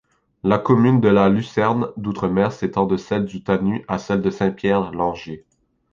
[0.43, 5.45] La commune de la Lucerne-d'Outremer s'étend de celle du Tanu à celle de Saint-Pierre-Langers.